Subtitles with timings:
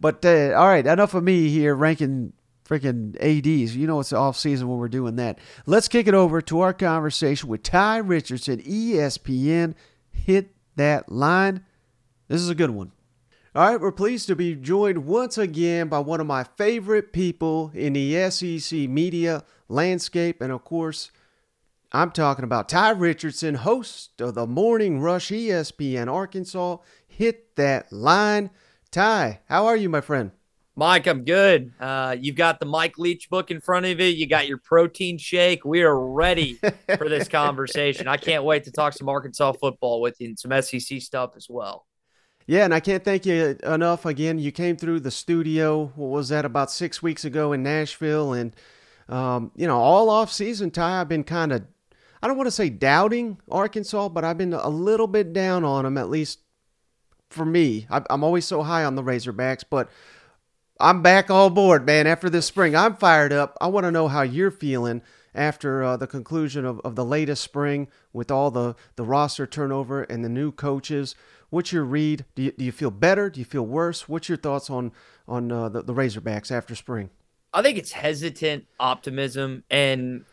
[0.00, 2.32] but uh, all right, enough of me here ranking
[2.68, 3.76] freaking ads.
[3.76, 5.38] You know it's off season when we're doing that.
[5.66, 9.74] Let's kick it over to our conversation with Tye Richardson, ESPN.
[10.10, 11.64] Hit that line.
[12.28, 12.92] This is a good one.
[13.54, 17.72] All right, we're pleased to be joined once again by one of my favorite people
[17.74, 21.10] in the SEC media landscape, and of course
[21.90, 26.76] I'm talking about Tye Richardson, host of the Morning Rush ESPN Arkansas.
[27.06, 28.50] Hit that line.
[28.90, 30.30] Tye, how are you, my friend?
[30.74, 31.72] Mike, I'm good.
[31.80, 34.06] Uh, you've got the Mike Leach book in front of you.
[34.06, 35.64] You got your protein shake.
[35.64, 36.54] We are ready
[36.96, 38.06] for this conversation.
[38.06, 41.48] I can't wait to talk some Arkansas football with you and some SEC stuff as
[41.50, 41.84] well.
[42.46, 44.06] Yeah, and I can't thank you enough.
[44.06, 45.92] Again, you came through the studio.
[45.96, 46.44] What was that?
[46.44, 48.56] About six weeks ago in Nashville, and
[49.08, 51.64] um, you know, all off season, Tye, I've been kind of
[52.22, 55.84] I don't want to say doubting Arkansas, but I've been a little bit down on
[55.84, 56.38] them, at least
[57.30, 57.86] for me.
[57.90, 59.88] I'm always so high on the Razorbacks, but
[60.80, 62.06] I'm back all board, man.
[62.06, 63.56] After this spring, I'm fired up.
[63.60, 65.02] I want to know how you're feeling
[65.34, 70.02] after uh, the conclusion of, of the latest spring with all the, the roster turnover
[70.04, 71.14] and the new coaches.
[71.50, 72.24] What's your read?
[72.34, 73.30] Do you, do you feel better?
[73.30, 74.08] Do you feel worse?
[74.08, 74.92] What's your thoughts on
[75.26, 77.10] on uh, the, the Razorbacks after spring?
[77.52, 79.64] I think it's hesitant optimism.
[79.70, 80.24] And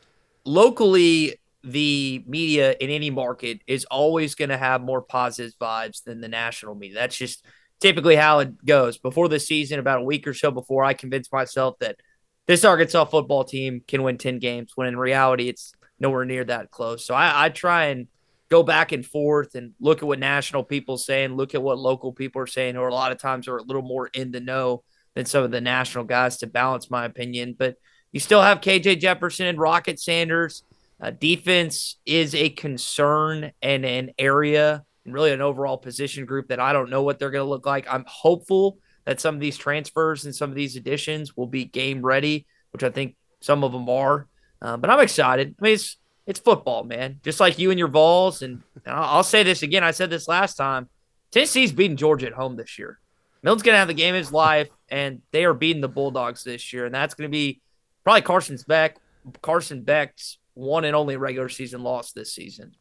[0.46, 1.36] locally,
[1.66, 6.28] the media in any market is always going to have more positive vibes than the
[6.28, 6.96] national media.
[6.96, 7.44] That's just
[7.80, 8.98] typically how it goes.
[8.98, 11.98] Before the season, about a week or so before, I convinced myself that
[12.46, 16.70] this Arkansas football team can win 10 games, when in reality, it's nowhere near that
[16.70, 17.04] close.
[17.04, 18.08] So I, I try and
[18.50, 22.14] go back and forth and look at what national people saying, look at what local
[22.14, 24.84] people are saying, or a lot of times are a little more in the know
[25.16, 27.56] than some of the national guys to balance my opinion.
[27.58, 27.78] But
[28.12, 30.64] you still have KJ Jefferson, and Rocket Sanders
[31.02, 36.60] uh, defense is a concern and an area and really an overall position group that
[36.60, 37.86] I don't know what they're going to look like.
[37.90, 42.02] I'm hopeful that some of these transfers and some of these additions will be game
[42.02, 44.28] ready, which I think some of them are.
[44.62, 45.56] Uh, but I'm excited.
[45.60, 47.20] I mean, it's it's football, man.
[47.24, 49.84] Just like you and your Vols, and, and I'll, say this again.
[49.84, 50.90] I said this last time.
[51.32, 53.00] Tennessee's beating Georgia at home this year.
[53.44, 56.44] Milton's going to have the game of his life, and they are beating the Bulldogs
[56.44, 57.62] this year, and that's going to be
[58.04, 58.98] probably Carson's back.
[59.44, 62.76] Carson Beck's one and only regular season loss this season.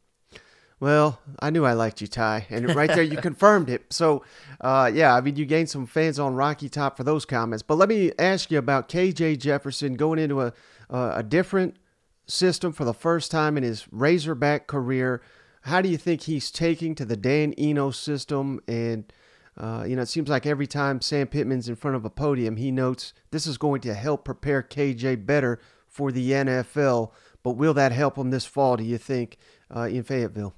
[0.81, 3.93] Well, I knew I liked you, Tye, and right there you confirmed it.
[3.93, 4.25] So,
[4.61, 7.63] uh, yeah, I mean, you gained some fans on Rocky Top for those comments.
[7.63, 10.53] But let me ask you about KJ Jefferson going into a
[10.91, 11.77] a different
[12.27, 15.23] system for the first time in his Razorback career.
[15.63, 18.61] How do you think he's taking to the Dan Enos system?
[18.69, 19.13] And
[19.57, 22.57] uh, you know, it seems like every time Sam Pittman's in front of a podium,
[22.57, 27.13] he notes this is going to help prepare KJ better for the NFL.
[27.45, 29.37] But will that help them this fall, do you think,
[29.75, 30.55] uh, in Fayetteville?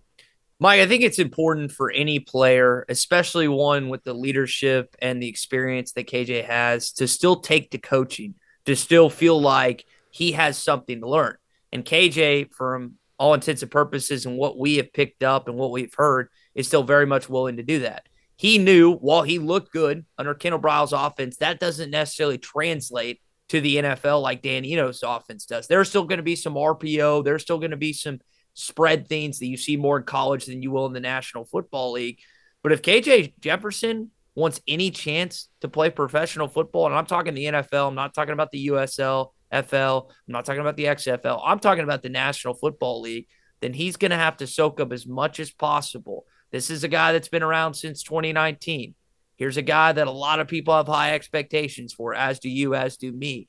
[0.58, 5.28] Mike, I think it's important for any player, especially one with the leadership and the
[5.28, 10.56] experience that KJ has, to still take to coaching, to still feel like he has
[10.56, 11.36] something to learn.
[11.72, 15.72] And KJ, from all intents and purposes, and what we have picked up and what
[15.72, 18.06] we've heard, is still very much willing to do that.
[18.36, 23.60] He knew while he looked good under Kendal Briles' offense, that doesn't necessarily translate to
[23.60, 25.66] the NFL like Dan Enos' offense does.
[25.66, 27.24] There's still going to be some RPO.
[27.24, 28.20] There's still going to be some
[28.54, 31.92] spread things that you see more in college than you will in the National Football
[31.92, 32.20] League.
[32.62, 37.46] But if KJ Jefferson wants any chance to play professional football, and I'm talking the
[37.46, 41.60] NFL, I'm not talking about the USL, FL, I'm not talking about the XFL, I'm
[41.60, 43.28] talking about the National Football League,
[43.60, 46.24] then he's going to have to soak up as much as possible.
[46.50, 48.94] This is a guy that's been around since 2019.
[49.36, 52.74] Here's a guy that a lot of people have high expectations for, as do you,
[52.74, 53.48] as do me.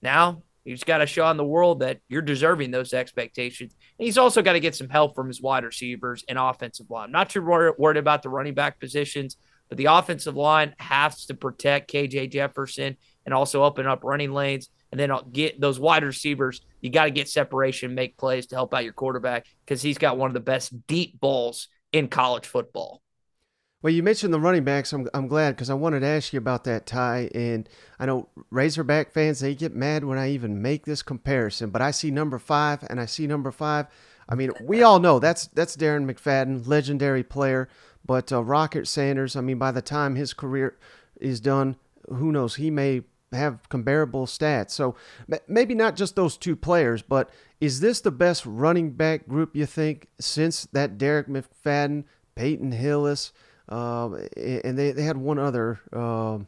[0.00, 3.74] Now, he's got to show on the world that you're deserving those expectations.
[3.98, 7.12] And he's also got to get some help from his wide receivers and offensive line.
[7.12, 9.36] Not too worried about the running back positions,
[9.68, 14.70] but the offensive line has to protect KJ Jefferson and also open up running lanes.
[14.92, 16.60] And then uh, get those wide receivers.
[16.80, 20.16] You got to get separation, make plays to help out your quarterback because he's got
[20.16, 23.02] one of the best deep balls in college football.
[23.82, 24.92] Well, you mentioned the running backs.
[24.92, 27.30] I'm, I'm glad because I wanted to ask you about that, Tye.
[27.34, 31.82] And I know Razorback fans, they get mad when I even make this comparison, but
[31.82, 33.86] I see number five and I see number five.
[34.28, 37.68] I mean, we all know that's that's Darren McFadden, legendary player.
[38.04, 40.76] But uh, Rocket Sanders, I mean, by the time his career
[41.20, 41.76] is done,
[42.08, 42.56] who knows?
[42.56, 43.02] He may
[43.32, 44.70] have comparable stats.
[44.70, 44.94] So
[45.48, 47.30] maybe not just those two players, but
[47.60, 52.04] is this the best running back group you think since that Derek McFadden,
[52.36, 53.32] Peyton Hillis?
[53.68, 55.80] Um, and they, they had one other.
[55.92, 56.46] Um,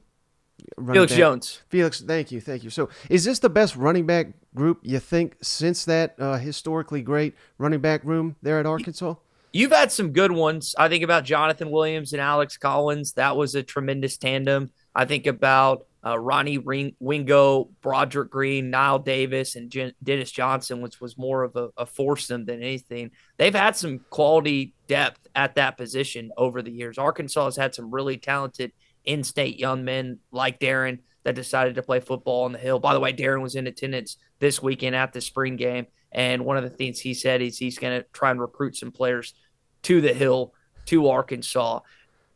[0.76, 1.18] Felix back.
[1.18, 1.62] Jones.
[1.68, 2.70] Felix, thank you, thank you.
[2.70, 7.34] So, is this the best running back group you think since that uh, historically great
[7.58, 9.14] running back room there at Arkansas?
[9.52, 10.74] You've had some good ones.
[10.78, 13.12] I think about Jonathan Williams and Alex Collins.
[13.12, 14.70] That was a tremendous tandem.
[14.94, 20.80] I think about uh, Ronnie Ring- Wingo, Broderick Green, Knile Davis, and Jen- Dennis Johnson,
[20.80, 23.10] which was more of a, a foursome than anything.
[23.36, 26.98] They've had some quality depth at that position over the years.
[26.98, 28.72] Arkansas has had some really talented
[29.04, 32.78] in state young men like Darren that decided to play football on the Hill.
[32.78, 35.86] By the way, Darren was in attendance this weekend at the spring game.
[36.10, 38.90] And one of the things he said is he's going to try and recruit some
[38.90, 39.34] players
[39.82, 40.54] to the Hill,
[40.86, 41.80] to Arkansas.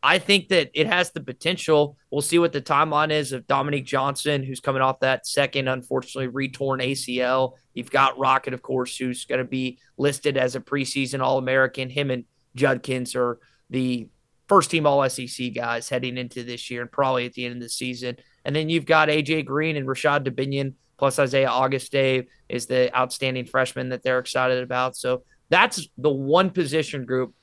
[0.05, 1.97] I think that it has the potential.
[2.11, 6.27] We'll see what the timeline is of Dominique Johnson, who's coming off that second, unfortunately,
[6.27, 7.53] retorn ACL.
[7.73, 11.89] You've got Rocket, of course, who's going to be listed as a preseason All American.
[11.89, 13.39] Him and Judkins are
[13.69, 14.07] the
[14.47, 17.61] first team All SEC guys heading into this year and probably at the end of
[17.61, 18.17] the season.
[18.45, 23.45] And then you've got AJ Green and Rashod Dubinion, plus Isaiah Augustave is the outstanding
[23.45, 24.95] freshman that they're excited about.
[24.95, 27.33] So that's the one position group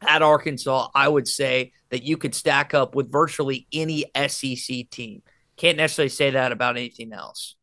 [0.00, 5.22] at Arkansas, I would say that you could stack up with virtually any SEC team.
[5.56, 7.56] Can't necessarily say that about anything else.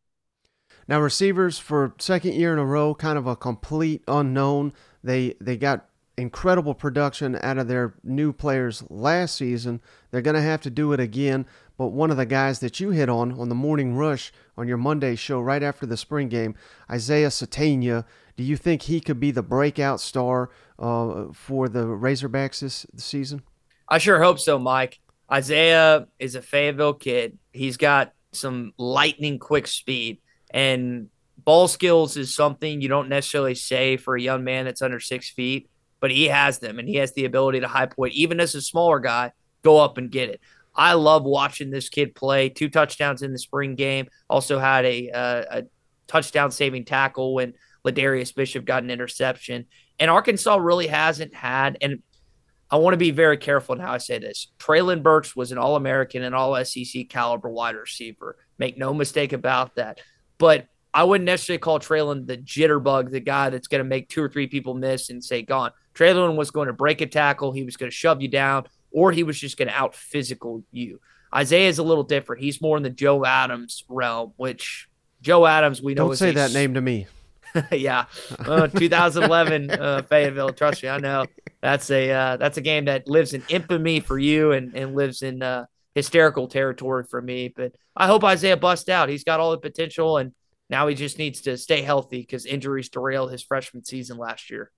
[0.88, 4.74] Now, receivers for second year in a row, kind of a complete unknown.
[5.04, 9.82] They they got incredible production out of their new players last season.
[10.12, 11.46] They're going to have to do it again.
[11.78, 14.78] But one of the guys that you hit on on the morning rush on your
[14.78, 16.56] Monday show right after the spring game,
[16.94, 18.06] Isiah Sategna,
[18.38, 23.04] do you think he could be the breakout star uh, for the Razorbacks this, this
[23.04, 23.44] season?
[23.90, 25.00] I sure hope so, Mike.
[25.34, 27.38] Isiah is a Fayetteville kid.
[27.52, 30.20] He's got some lightning quick speed,
[30.52, 35.00] and ball skills is something you don't necessarily say for a young man that's under
[35.00, 35.70] six feet
[36.06, 38.62] but he has them and he has the ability to high point, even as a
[38.62, 39.32] smaller guy,
[39.64, 40.40] go up and get it.
[40.76, 42.50] I love watching this kid play.
[42.50, 44.08] Two touchdowns in the spring game.
[44.30, 45.64] Also had a, uh, a
[46.06, 49.66] touchdown saving tackle when Ladarius Bishop got an interception.
[50.00, 52.04] And Arkansas really hasn't had, and
[52.70, 54.52] I want to be very careful in how I say this.
[54.60, 58.38] Treylon Burks was an All American and All SEC caliber wide receiver.
[58.60, 60.02] Make no mistake about that.
[60.38, 64.24] But I wouldn't necessarily call Treylon the jitterbug, the guy that's going to make two
[64.24, 65.72] or three people miss and say gone.
[65.94, 69.12] Treylon was going to break a tackle, he was going to shove you down, or
[69.12, 71.02] he was just going to out physical you.
[71.38, 72.42] Isiah is a little different.
[72.42, 74.88] He's more in the Joe Adams realm, which
[75.22, 76.08] Joe Adams we know.
[76.08, 77.08] Don't say that name to me.
[77.74, 78.06] yeah,
[78.40, 80.54] uh, 2011 uh, Fayetteville.
[80.54, 81.26] Trust me, I know
[81.60, 85.24] that's a uh, that's a game that lives in infamy for you and and lives
[85.24, 87.54] in uh, hysterical territory for me.
[87.54, 89.10] But I hope Isiah busts out.
[89.10, 90.32] He's got all the potential and
[90.70, 94.72] now he just needs to stay healthy because injuries derailed his freshman season last year.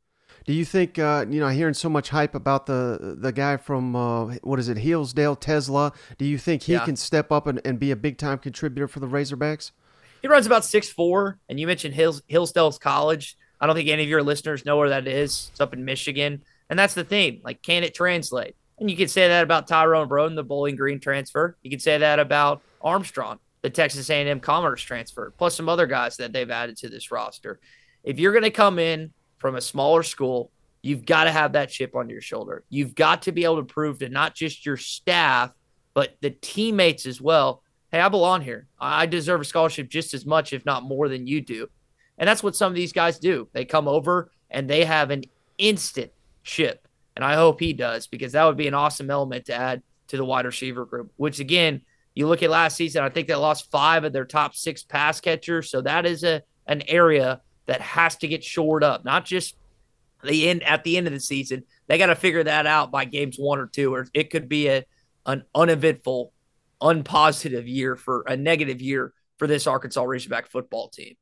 [0.46, 3.96] Do you think uh, you know hearing so much hype about the the guy from
[3.96, 5.94] uh, what is it Hillsdale TeSlaa?
[6.18, 6.86] Do you think he yeah.
[6.86, 9.72] can step up and, and be a big time contributor for the Razorbacks?
[10.22, 13.38] He runs about six four, and you mentioned Hills, Hillsdale's College.
[13.60, 15.50] I don't think any of your listeners know where that is.
[15.52, 17.42] It's up in Michigan, and that's the thing.
[17.44, 18.56] Like, can it translate?
[18.80, 21.58] And you could say that about Tyrone Broden, the Bowling Green transfer.
[21.64, 26.16] You could say that about Armstrong the Texas A&M Commerce transfer, plus some other guys
[26.18, 27.60] that they've added to this roster.
[28.02, 31.70] If you're going to come in from a smaller school, you've got to have that
[31.70, 32.64] chip on your shoulder.
[32.70, 35.52] You've got to be able to prove to not just your staff,
[35.94, 37.62] but the teammates as well.
[37.92, 38.68] Hey, I belong here.
[38.80, 41.68] I deserve a scholarship just as much, if not more, than you do.
[42.18, 43.50] And that's what some of these guys do.
[43.52, 45.24] They come over and they have an
[45.58, 46.14] instant
[46.46, 46.88] chip.
[47.18, 50.16] And I hope he does because that would be an awesome element to add to
[50.16, 51.82] the wide receiver group, which again,
[52.18, 55.22] you look at last season, I think they lost five of their top six pass
[55.22, 55.70] catchers.
[55.70, 59.56] So that is a an area that has to get shored up, not just
[60.24, 61.64] the end at the end of the season.
[61.86, 64.68] They got to figure that out by games one or two, or it could be
[64.68, 64.84] a
[65.28, 66.34] an uneventful,
[66.82, 71.16] unpositive year for a negative year for this Arkansas Razorback football team.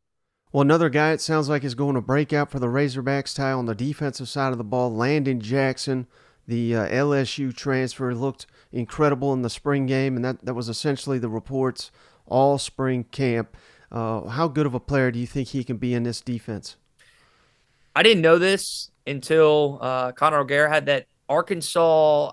[0.54, 3.52] Well, another guy it sounds like is going to break out for the Razorbacks Tye
[3.52, 6.08] on the defensive side of the ball, Landon Jackson.
[6.48, 11.18] The uh, LSU transfer looked incredible in the spring game, and that, that was essentially
[11.18, 11.92] the reports
[12.26, 13.56] all spring camp.
[13.92, 16.76] Uh, how good of a player do you think he can be in this defense?
[17.96, 22.32] I didn't know this until uh, Connor O'Gara had that Arkansas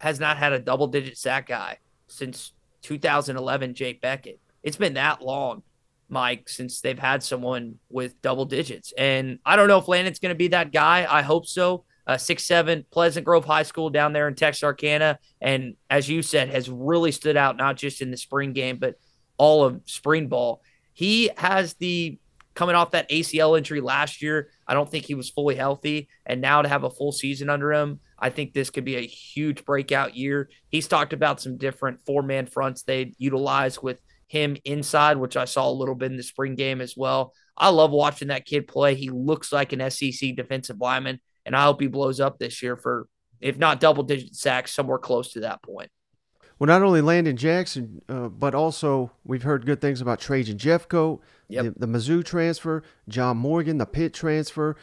[0.00, 4.38] has not had a double digit sack guy since 2011, Jake Bequette.
[4.62, 5.62] It's been that long,
[6.08, 8.92] Mike, since they've had someone with double digits.
[8.98, 11.06] And I don't know if Landon's going to be that guy.
[11.08, 15.74] I hope so uh, six seven Pleasant Grove High School down there in Texarkana, and
[15.90, 18.96] as you said, has really stood out not just in the spring game but
[19.38, 20.62] all of spring ball.
[20.92, 22.18] He has the
[22.54, 24.48] coming off that ACL injury last year.
[24.66, 27.72] I don't think he was fully healthy, and now to have a full season under
[27.72, 30.48] him, I think this could be a huge breakout year.
[30.68, 35.44] He's talked about some different four man fronts they utilize with him inside, which I
[35.44, 37.32] saw a little bit in the spring game as well.
[37.56, 38.94] I love watching that kid play.
[38.94, 42.76] He looks like an SEC defensive lineman and I hope he blows up this year
[42.76, 43.08] for,
[43.40, 45.90] if not double digit sacks, somewhere close to that point.
[46.58, 51.20] Well, not only Landon Jackson, uh, but also we've heard good things about Trajan Jeffcoat,
[51.48, 51.64] Yep.
[51.78, 54.74] the, the Mizzou transfer, John Morgan, the Pitt transfer.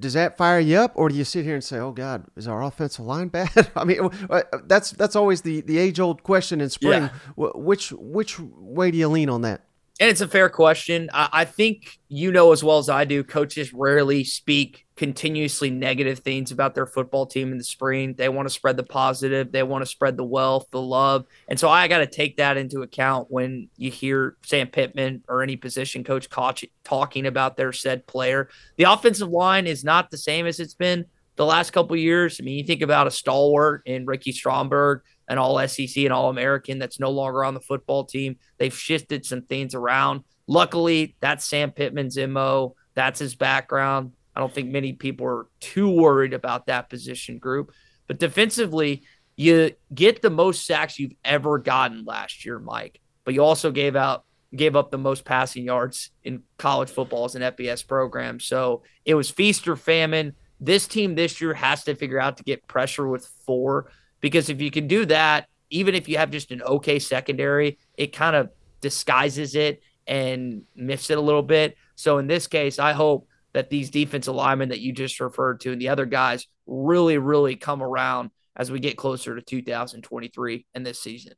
[0.00, 2.46] Does that fire you up, or do you sit here and say, "Oh God, is
[2.46, 6.60] our offensive line bad?" I mean, uh, that's that's always the, the age old question
[6.60, 7.02] in spring.
[7.04, 7.08] Yeah.
[7.34, 9.62] Wh- Which which way do you lean on that?
[10.00, 11.10] And it's a fair question.
[11.12, 16.20] I, I think you know as well as I do, coaches rarely speak continuously negative
[16.20, 18.14] things about their football team in the spring.
[18.14, 21.26] They want to spread the positive, they want to spread the wealth, the love.
[21.48, 25.42] And so I got to take that into account when you hear Sam Pittman or
[25.42, 28.48] any position coach coach talking about their said player.
[28.76, 31.06] The offensive line is not the same as it's been
[31.38, 32.40] the last couple years.
[32.40, 36.30] I mean, you think about a stalwart in Ricky Stromberg, an all SEC and all
[36.30, 38.36] American that's no longer on the football team.
[38.58, 40.24] They've shifted some things around.
[40.48, 42.74] Luckily, that's Sam Pittman's MO.
[42.94, 44.12] That's his background.
[44.34, 47.70] I don't think many people are too worried about that position group.
[48.08, 49.04] But defensively,
[49.36, 53.00] you get the most sacks you've ever gotten last year, Mike.
[53.24, 54.24] But you also gave out
[54.56, 58.40] gave up the most passing yards in college football as an FBS program.
[58.40, 60.34] So it was feast or famine.
[60.60, 64.60] This team this year has to figure out to get pressure with four because if
[64.60, 68.50] you can do that, even if you have just an okay secondary, it kind of
[68.80, 71.76] disguises it and miffs it a little bit.
[71.94, 75.72] So in this case, I hope that these defensive linemen that you just referred to
[75.72, 80.84] and the other guys really, really come around as we get closer to 2023 and
[80.84, 81.34] this season.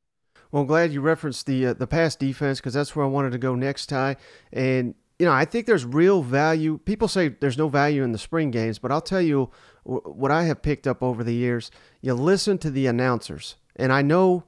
[0.51, 3.31] Well, I'm glad you referenced the uh, the pass defense because that's where I wanted
[3.33, 4.17] to go next, Tye.
[4.53, 6.79] And you know, I think there's real value.
[6.79, 9.51] People say there's no value in the spring games, but I'll tell you
[9.85, 11.71] what I have picked up over the years.
[12.01, 14.45] You listen to the announcers, and I know,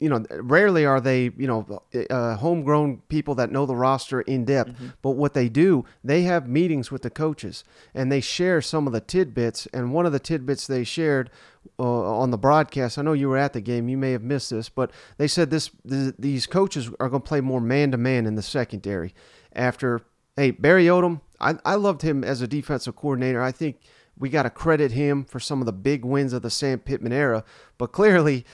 [0.00, 4.44] you know, rarely are they, you know, uh, homegrown people that know the roster in
[4.44, 4.72] depth.
[4.72, 4.88] Mm-hmm.
[5.02, 7.62] But what they do, they have meetings with the coaches,
[7.94, 9.66] and they share some of the tidbits.
[9.72, 11.30] And one of the tidbits they shared
[11.78, 12.98] uh, on the broadcast.
[12.98, 13.88] I know you were at the game.
[13.88, 17.28] You may have missed this, but they said this: th- these coaches are going to
[17.28, 19.14] play more man to man in the secondary.
[19.58, 20.00] After
[20.36, 23.42] hey Barry Odom, I, I loved him as a defensive coordinator.
[23.42, 23.80] I think
[24.16, 27.12] we got to credit him for some of the big wins of the Sam Pittman
[27.12, 27.44] era.
[27.76, 28.44] But clearly,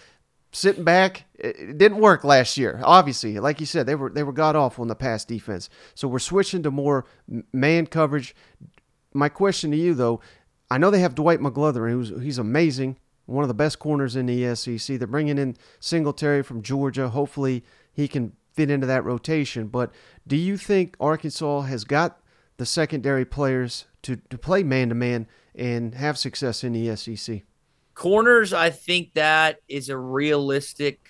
[0.52, 2.80] sitting back, it, didn't work last year.
[2.82, 5.68] Obviously, like you said, they were they were god awful in the pass defense.
[5.94, 7.04] So we're switching to more
[7.52, 8.34] man coverage.
[9.12, 10.20] My question to you though.
[10.70, 12.96] I know they have Dwight McGlothern, who's he's amazing,
[13.26, 14.98] one of the best corners in the SEC.
[14.98, 17.10] They're bringing in Singletary from Georgia.
[17.10, 19.66] Hopefully, he can fit into that rotation.
[19.66, 19.92] But
[20.26, 22.20] do you think Arkansas has got
[22.56, 27.42] the secondary players to, to play man to man and have success in the SEC?
[27.94, 31.08] Corners, I think that is a realistic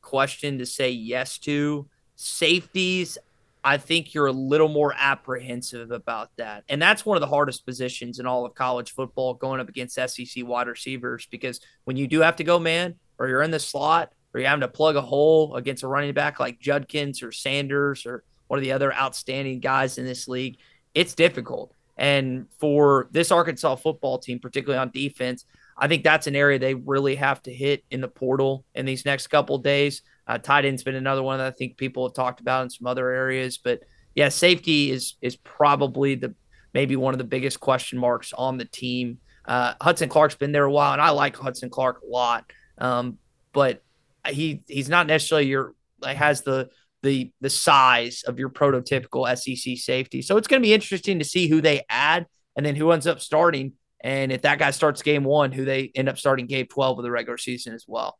[0.00, 1.88] question to say yes to.
[2.16, 3.18] Safeties,
[3.62, 6.64] I think you're a little more apprehensive about that.
[6.68, 9.96] And that's one of the hardest positions in all of college football going up against
[9.96, 13.58] SEC wide receivers because when you do have to go man or you're in the
[13.58, 17.32] slot or you're having to plug a hole against a running back like Judkins or
[17.32, 20.58] Sanders or one of the other outstanding guys in this league,
[20.94, 21.72] it's difficult.
[21.96, 25.46] And for this Arkansas football team, particularly on defense,
[25.78, 29.06] I think that's an area they really have to hit in the portal in these
[29.06, 30.02] next couple days.
[30.26, 32.86] Uh, tight end's been another one that I think people have talked about in some
[32.86, 36.34] other areas, but yeah, safety is is probably the
[36.74, 39.18] maybe one of the biggest question marks on the team.
[39.46, 43.16] Uh, Hudson Clark's been there a while, and I like Hudson Clark a lot, um,
[43.54, 43.82] but
[44.28, 46.68] he he's not necessarily your like has the
[47.02, 50.22] the the size of your prototypical SEC safety.
[50.22, 53.06] So it's going to be interesting to see who they add and then who ends
[53.06, 53.72] up starting.
[54.00, 57.02] And if that guy starts game one, who they end up starting game 12 of
[57.02, 58.18] the regular season as well.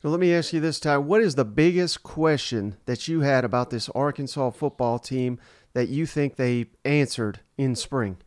[0.00, 0.96] So let me ask you this, Tye.
[0.96, 5.40] What is the biggest question that you had about this Arkansas football team
[5.72, 8.18] that you think they answered in spring?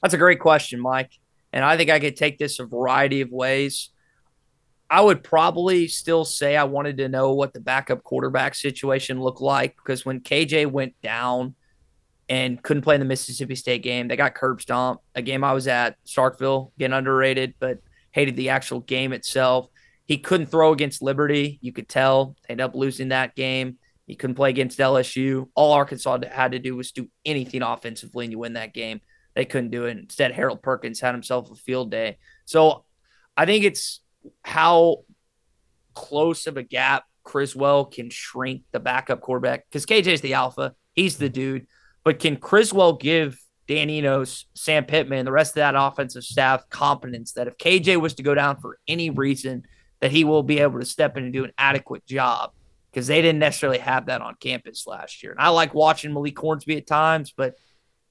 [0.00, 1.10] That's a great question, Mike.
[1.52, 3.90] And I think I could take this a variety of ways.
[4.88, 9.40] I would probably still say I wanted to know what the backup quarterback situation looked
[9.40, 11.54] like because when KJ went down
[12.28, 15.04] and couldn't play in the Mississippi State game, they got curb stomped.
[15.14, 17.80] A game I was at, Starkville, getting underrated, but
[18.12, 19.68] hated the actual game itself.
[20.06, 21.58] He couldn't throw against Liberty.
[21.62, 22.36] You could tell.
[22.46, 23.78] They ended up losing that game.
[24.06, 25.48] He couldn't play against LSU.
[25.56, 29.00] All Arkansas had to do was do anything offensively and you win that game.
[29.34, 29.98] They couldn't do it.
[29.98, 32.18] Instead, Harold Perkins had himself a field day.
[32.44, 32.84] So
[33.36, 34.00] I think it's
[34.42, 35.04] how
[35.94, 40.74] close of a gap Criswell can shrink the backup quarterback because KJ's the alpha.
[40.92, 41.66] He's the dude.
[42.04, 47.32] But can Criswell give Dan Enos, Sam Pittman, the rest of that offensive staff confidence
[47.32, 49.66] that if KJ was to go down for any reason,
[50.00, 52.52] that he will be able to step in and do an adequate job?
[52.90, 55.32] Because they didn't necessarily have that on campus last year.
[55.32, 57.56] And I like watching Malik Hornsby at times, but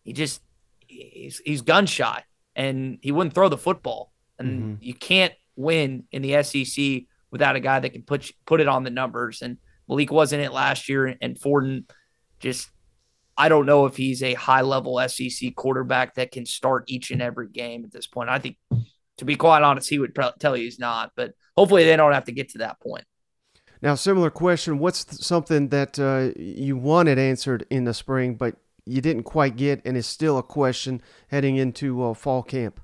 [0.04, 0.42] he just
[0.88, 2.24] he's, he's gun shy
[2.56, 4.12] and he wouldn't throw the football.
[4.38, 4.84] And mm-hmm.
[4.84, 8.84] you can't win in the SEC without a guy that can put put it on
[8.84, 9.42] the numbers.
[9.42, 9.58] And
[9.88, 11.86] Malik wasn't it last year, and Fortin
[12.40, 12.70] just
[13.38, 17.22] I don't know if he's a high level SEC quarterback that can start each and
[17.22, 18.30] every game at this point.
[18.30, 18.58] I think,
[19.18, 22.26] to be quite honest, he would tell you he's not, but hopefully they don't have
[22.26, 23.04] to get to that point.
[23.82, 29.02] Now, similar question what's something that uh, you wanted answered in the spring, but you
[29.02, 32.80] didn't quite get, and is still a question heading into uh, fall camp?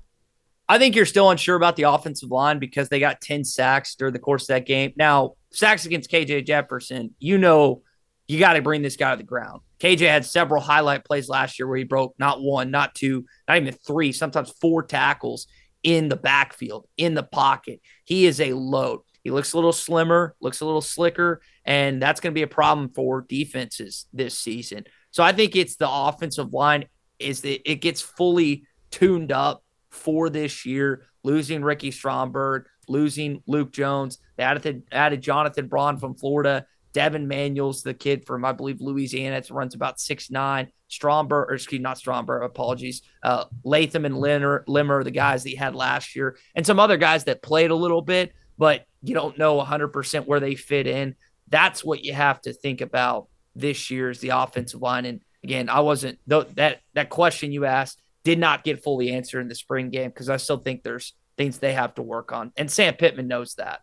[0.72, 4.14] I think you're still unsure about the offensive line because they got 10 sacks during
[4.14, 4.94] the course of that game.
[4.96, 7.82] Now, sacks against KJ Jefferson, you know,
[8.26, 9.60] you got to bring this guy to the ground.
[9.80, 13.58] KJ had several highlight plays last year where he broke not one, not two, not
[13.58, 15.46] even three, sometimes four tackles
[15.82, 17.82] in the backfield, in the pocket.
[18.04, 19.00] He is a load.
[19.22, 22.48] He looks a little slimmer, looks a little slicker, and that's going to be a
[22.48, 24.84] problem for defenses this season.
[25.10, 26.86] So I think it's the offensive line
[27.18, 29.62] is that it gets fully tuned up
[29.92, 34.18] for this year, losing Ricky Stromberg, losing Luke Jones.
[34.36, 36.66] They added, added Jonathan Braun from Florida.
[36.92, 39.36] Devin Manuel's the kid from, I believe, Louisiana.
[39.36, 40.68] It runs about six nine.
[40.88, 43.00] Stromberg, or excuse me, not Stromberg, apologies.
[43.22, 46.98] Uh, Latham and Limmer, Limmer, the guys that he had last year, and some other
[46.98, 51.14] guys that played a little bit, but you don't know 100% where they fit in.
[51.48, 55.06] That's what you have to think about this year is the offensive line.
[55.06, 59.48] And again, I wasn't that that question you asked did not get fully answered in
[59.48, 62.70] the spring game because I still think there's things they have to work on, and
[62.70, 63.80] Sam Pittman knows that.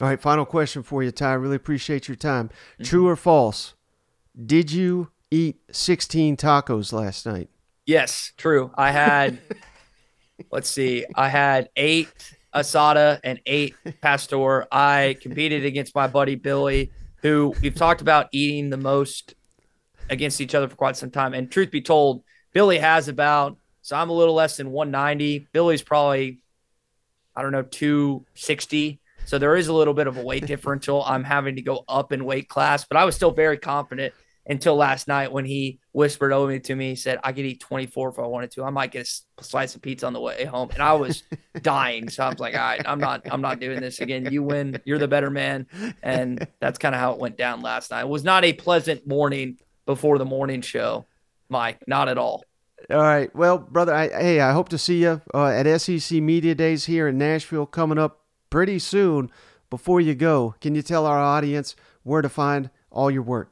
[0.00, 1.30] All right, final question for you, Tye.
[1.30, 2.48] I really appreciate your time.
[2.48, 2.84] Mm-hmm.
[2.84, 3.74] True or false?
[4.46, 7.50] Did you eat 16 tacos last night?
[7.86, 8.70] Yes, true.
[8.74, 9.38] I had,
[10.50, 12.08] let's see, I had eight
[12.54, 14.66] asada and eight pastor.
[14.72, 16.90] I competed against my buddy Billy,
[17.22, 19.34] who we've talked about eating the most
[20.10, 21.34] against each other for quite some time.
[21.34, 25.48] And truth be told, Billy has about, so I'm a little less than 190.
[25.52, 26.42] Billy's probably,
[27.34, 29.00] I don't know, 260.
[29.24, 31.04] So there is a little bit of a weight differential.
[31.06, 34.14] I'm having to go up in weight class, but I was still very confident
[34.46, 36.90] until last night when he whispered over to me.
[36.90, 38.64] He said, I could eat 24 if I wanted to.
[38.64, 40.70] I might get a slice of pizza on the way home.
[40.72, 41.24] And I was
[41.62, 42.08] dying.
[42.08, 44.30] So I was like, all right, I'm not, I'm not doing this again.
[44.30, 44.80] You win.
[44.84, 45.66] You're the better man.
[46.02, 48.02] And that's kind of how it went down last night.
[48.02, 51.06] It was not a pleasant morning before the morning show,
[51.48, 51.78] Mike.
[51.86, 52.44] Not at all.
[52.90, 53.34] All right.
[53.34, 57.08] Well, brother, I, hey, I hope to see you uh, at SEC Media Days here
[57.08, 59.30] in Nashville coming up pretty soon.
[59.70, 63.50] Before you go, can you tell our audience where to find all your work?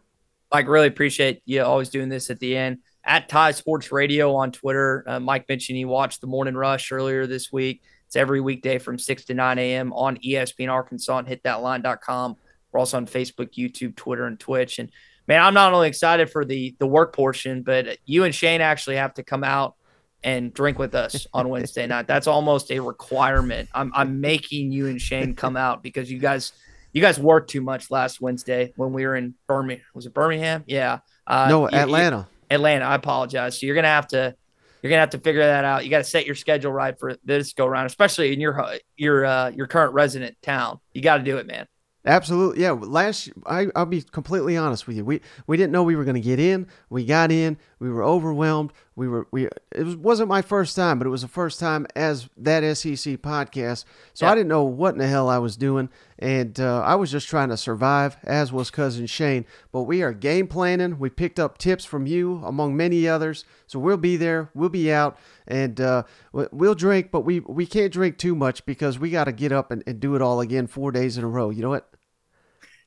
[0.52, 2.78] Mike, really appreciate you always doing this at the end.
[3.04, 5.04] At Tye Sports Radio on Twitter.
[5.06, 7.82] Uh, Mike mentioned he watched the Morning Rush earlier this week.
[8.06, 9.92] It's every weekday from 6 to 9 a.m.
[9.92, 12.36] on ESPN Arkansas and hitthatline.com.
[12.72, 14.78] We're also on Facebook, YouTube, Twitter, and Twitch.
[14.78, 14.90] And
[15.30, 18.96] man, I'm not only excited for the the work portion, but you and Shane actually
[18.96, 19.76] have to come out
[20.24, 22.08] and drink with us on Wednesday night.
[22.08, 23.68] That's almost a requirement.
[23.72, 26.52] I'm I'm making you and Shane come out because you guys
[26.92, 29.84] you guys worked too much last Wednesday when we were in Birmingham.
[29.94, 30.64] Was it Birmingham?
[30.66, 30.98] Yeah.
[31.28, 32.28] Uh, no, you, Atlanta.
[32.50, 32.84] You, Atlanta.
[32.86, 33.60] I apologize.
[33.60, 34.34] So you're gonna have to
[34.82, 35.84] you're gonna have to figure that out.
[35.84, 39.24] You got to set your schedule right for this go around, especially in your your
[39.24, 40.80] uh, your current resident town.
[40.92, 41.68] You got to do it, man.
[42.06, 42.70] Absolutely, yeah.
[42.70, 45.04] Last, I, I'll be completely honest with you.
[45.04, 46.66] We we didn't know we were going to get in.
[46.88, 47.58] We got in.
[47.80, 48.74] We were overwhelmed.
[48.94, 49.46] We were we.
[49.72, 53.16] It was, wasn't my first time, but it was the first time as that SEC
[53.22, 53.86] podcast.
[54.12, 54.32] So yeah.
[54.32, 55.88] I didn't know what in the hell I was doing,
[56.18, 58.18] and uh, I was just trying to survive.
[58.22, 59.46] As was cousin Shane.
[59.72, 60.98] But we are game planning.
[60.98, 63.46] We picked up tips from you, among many others.
[63.66, 64.50] So we'll be there.
[64.54, 65.16] We'll be out,
[65.48, 69.32] and uh, we'll drink, but we we can't drink too much because we got to
[69.32, 71.48] get up and, and do it all again four days in a row.
[71.48, 71.88] You know what?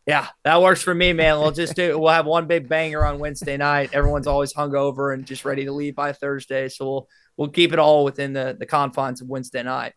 [0.06, 1.40] Yeah, that works for me, man.
[1.40, 1.98] We'll just do.
[1.98, 3.92] We'll have one big banger on Wednesday night.
[3.94, 7.80] Everyone's always hungover and just ready to leave by Thursday, so we'll we'll keep it
[7.80, 9.94] all within the the confines of Wednesday night.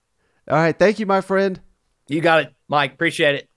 [0.48, 1.60] All right, thank you, my friend.
[2.08, 2.94] You got it, Mike.
[2.94, 3.48] Appreciate it.